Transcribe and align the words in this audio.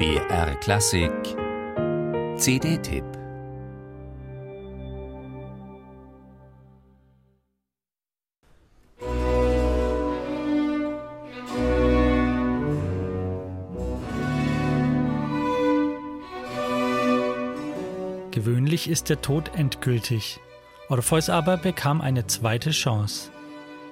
BR 0.00 0.54
Klassik 0.60 1.12
CD-Tipp 2.38 3.04
Gewöhnlich 18.30 18.88
ist 18.88 19.10
der 19.10 19.20
Tod 19.20 19.50
endgültig. 19.54 20.40
Orpheus 20.88 21.28
aber 21.28 21.58
bekam 21.58 22.00
eine 22.00 22.26
zweite 22.26 22.70
Chance. 22.70 23.30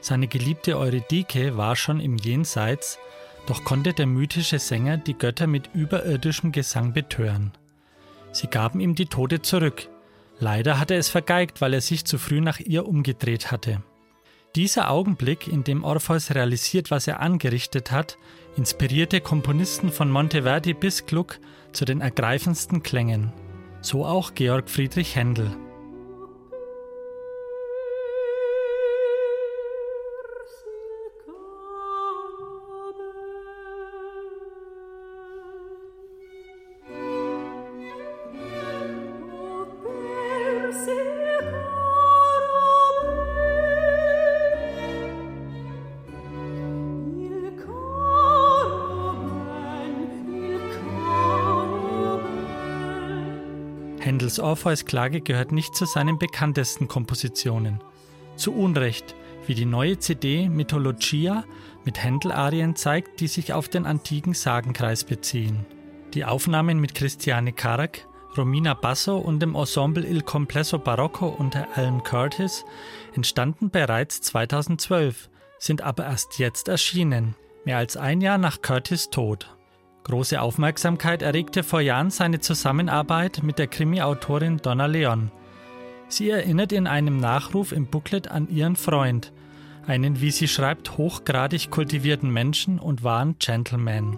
Seine 0.00 0.28
geliebte 0.28 0.78
Eurydike 0.78 1.56
war 1.56 1.74
schon 1.74 1.98
im 1.98 2.16
Jenseits, 2.16 3.00
doch 3.46 3.64
konnte 3.64 3.92
der 3.92 4.06
mythische 4.06 4.58
Sänger 4.58 4.96
die 4.96 5.14
Götter 5.14 5.46
mit 5.46 5.70
überirdischem 5.74 6.52
Gesang 6.52 6.92
betören. 6.92 7.52
Sie 8.32 8.48
gaben 8.48 8.80
ihm 8.80 8.94
die 8.94 9.06
Tote 9.06 9.42
zurück. 9.42 9.88
Leider 10.38 10.78
hatte 10.78 10.94
er 10.94 11.00
es 11.00 11.08
vergeigt, 11.08 11.60
weil 11.60 11.72
er 11.72 11.80
sich 11.80 12.04
zu 12.04 12.18
früh 12.18 12.40
nach 12.40 12.60
ihr 12.60 12.86
umgedreht 12.86 13.50
hatte. 13.50 13.82
Dieser 14.54 14.90
Augenblick, 14.90 15.48
in 15.48 15.64
dem 15.64 15.84
Orpheus 15.84 16.34
realisiert, 16.34 16.90
was 16.90 17.06
er 17.06 17.20
angerichtet 17.20 17.90
hat, 17.90 18.18
inspirierte 18.56 19.20
Komponisten 19.20 19.90
von 19.90 20.10
Monteverdi 20.10 20.74
bis 20.74 21.06
Gluck 21.06 21.38
zu 21.72 21.84
den 21.84 22.00
ergreifendsten 22.00 22.82
Klängen. 22.82 23.32
So 23.82 24.04
auch 24.04 24.34
Georg 24.34 24.70
Friedrich 24.70 25.14
Händel. 25.14 25.54
Händels 54.06 54.38
Orpheus 54.38 54.84
Klage 54.84 55.20
gehört 55.20 55.50
nicht 55.50 55.74
zu 55.74 55.84
seinen 55.84 56.16
bekanntesten 56.16 56.86
Kompositionen. 56.86 57.82
Zu 58.36 58.54
Unrecht, 58.54 59.16
wie 59.48 59.56
die 59.56 59.64
neue 59.64 59.98
CD 59.98 60.48
Mythologia 60.48 61.44
mit 61.84 62.02
Händel-Arien 62.02 62.76
zeigt, 62.76 63.18
die 63.18 63.26
sich 63.26 63.52
auf 63.52 63.68
den 63.68 63.84
antiken 63.84 64.32
Sagenkreis 64.32 65.02
beziehen. 65.02 65.66
Die 66.14 66.24
Aufnahmen 66.24 66.78
mit 66.78 66.94
Christiane 66.94 67.52
Karak, 67.52 68.06
Romina 68.36 68.74
Basso 68.74 69.18
und 69.18 69.40
dem 69.40 69.56
Ensemble 69.56 70.06
Il 70.06 70.22
Complesso 70.22 70.78
Barocco 70.78 71.26
unter 71.26 71.66
Alan 71.74 72.04
Curtis 72.04 72.64
entstanden 73.16 73.70
bereits 73.70 74.20
2012, 74.20 75.30
sind 75.58 75.82
aber 75.82 76.04
erst 76.04 76.38
jetzt 76.38 76.68
erschienen, 76.68 77.34
mehr 77.64 77.78
als 77.78 77.96
ein 77.96 78.20
Jahr 78.20 78.38
nach 78.38 78.62
Curtis 78.62 79.10
Tod. 79.10 79.55
Große 80.06 80.40
Aufmerksamkeit 80.40 81.20
erregte 81.20 81.64
vor 81.64 81.80
Jahren 81.80 82.10
seine 82.10 82.38
Zusammenarbeit 82.38 83.42
mit 83.42 83.58
der 83.58 83.66
Krimi-Autorin 83.66 84.58
Donna 84.58 84.86
Leon. 84.86 85.32
Sie 86.06 86.30
erinnert 86.30 86.70
in 86.70 86.86
einem 86.86 87.16
Nachruf 87.16 87.72
im 87.72 87.86
Booklet 87.86 88.28
an 88.28 88.48
ihren 88.48 88.76
Freund, 88.76 89.32
einen, 89.84 90.20
wie 90.20 90.30
sie 90.30 90.46
schreibt, 90.46 90.96
hochgradig 90.96 91.72
kultivierten 91.72 92.30
Menschen 92.30 92.78
und 92.78 93.02
wahren 93.02 93.34
Gentleman. 93.40 94.16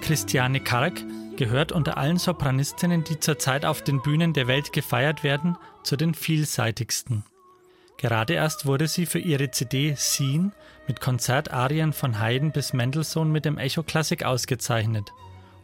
Christiane 0.00 0.60
Karg 0.60 1.04
gehört 1.38 1.72
unter 1.72 1.96
allen 1.96 2.18
Sopranistinnen, 2.18 3.04
die 3.04 3.20
zurzeit 3.20 3.64
auf 3.64 3.80
den 3.80 4.02
Bühnen 4.02 4.34
der 4.34 4.48
Welt 4.48 4.72
gefeiert 4.72 5.22
werden, 5.22 5.56
zu 5.84 5.96
den 5.96 6.12
vielseitigsten. 6.12 7.24
Gerade 7.96 8.34
erst 8.34 8.66
wurde 8.66 8.88
sie 8.88 9.06
für 9.06 9.20
ihre 9.20 9.50
CD 9.50 9.94
Scene 9.96 10.50
mit 10.86 11.00
Konzertarien 11.00 11.92
von 11.92 12.20
Haydn 12.20 12.50
bis 12.52 12.72
Mendelssohn 12.72 13.30
mit 13.30 13.44
dem 13.44 13.56
Echo 13.56 13.82
Klassik 13.82 14.24
ausgezeichnet 14.24 15.12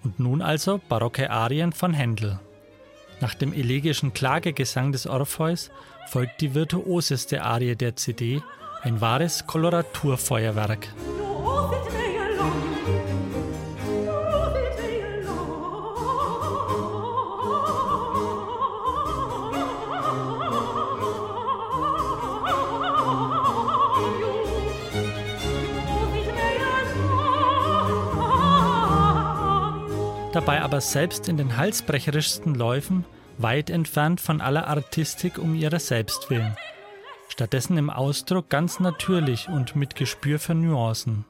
und 0.04 0.20
nun 0.20 0.42
also 0.42 0.80
barocke 0.88 1.30
Arien 1.30 1.72
von 1.72 1.92
Händel. 1.92 2.38
Nach 3.20 3.34
dem 3.34 3.52
elegischen 3.52 4.14
Klagegesang 4.14 4.92
des 4.92 5.06
Orpheus 5.06 5.70
folgt 6.08 6.40
die 6.40 6.54
virtuoseste 6.54 7.42
Arie 7.42 7.74
der 7.74 7.96
CD, 7.96 8.42
ein 8.82 9.00
wahres 9.00 9.46
Koloraturfeuerwerk. 9.46 10.88
Dabei 30.34 30.62
aber 30.62 30.80
selbst 30.80 31.28
in 31.28 31.36
den 31.36 31.56
halsbrecherischsten 31.56 32.54
Läufen 32.54 33.04
weit 33.38 33.70
entfernt 33.70 34.20
von 34.20 34.40
aller 34.40 34.66
Artistik 34.66 35.38
um 35.38 35.54
ihrer 35.54 35.78
selbst 35.78 36.30
willen. 36.30 36.56
Stattdessen 37.28 37.76
im 37.76 37.90
Ausdruck 37.90 38.48
ganz 38.48 38.80
natürlich 38.80 39.48
und 39.48 39.76
mit 39.76 39.96
Gespür 39.96 40.38
für 40.38 40.54
Nuancen. 40.54 41.24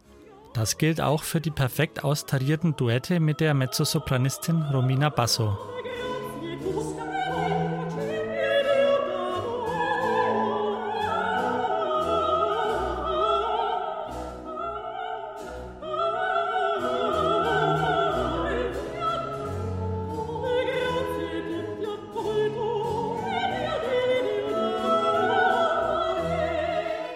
Das 0.52 0.78
gilt 0.78 1.00
auch 1.00 1.22
für 1.22 1.40
die 1.40 1.50
perfekt 1.50 2.04
austarierten 2.04 2.76
Duette 2.76 3.20
mit 3.20 3.40
der 3.40 3.54
Mezzosopranistin 3.54 4.62
Romina 4.62 5.08
Basso. 5.08 5.73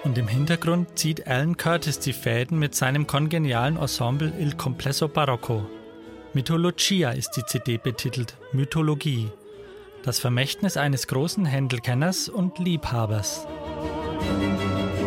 Und 0.08 0.16
im 0.16 0.26
Hintergrund 0.26 0.98
zieht 0.98 1.26
Alan 1.26 1.58
Curtis 1.58 1.98
die 1.98 2.14
Fäden 2.14 2.58
mit 2.58 2.74
seinem 2.74 3.06
kongenialen 3.06 3.76
Ensemble 3.76 4.32
Il 4.40 4.54
Complesso 4.56 5.06
Barocco. 5.06 5.66
Mythologia 6.32 7.10
ist 7.10 7.32
die 7.32 7.44
CD 7.44 7.76
betitelt, 7.76 8.34
Mythologie. 8.52 9.28
Das 10.04 10.18
Vermächtnis 10.18 10.78
eines 10.78 11.08
großen 11.08 11.44
Händelkenners 11.44 12.30
und 12.30 12.58
Liebhabers. 12.58 13.46
Musik 13.82 14.97